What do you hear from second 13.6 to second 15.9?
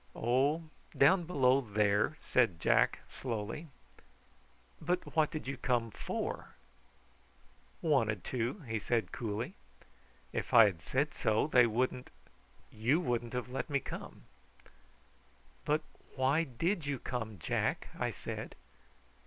me come." "But